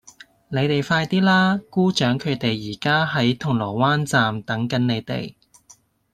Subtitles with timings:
[0.47, 1.61] 你哋快啲啦!
[1.69, 5.35] 姑丈佢哋而家喺銅鑼灣站等緊你哋